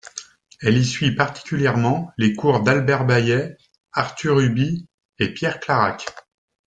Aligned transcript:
Elle 0.63 0.79
y 0.79 0.83
suit 0.83 1.11
particulièrement 1.13 2.09
les 2.17 2.33
cours 2.33 2.63
d'Albert 2.63 3.05
Bayet, 3.05 3.55
Arthur 3.93 4.39
Huby 4.39 4.87
et 5.19 5.31
Pierre 5.31 5.59
Clarac. 5.59 6.07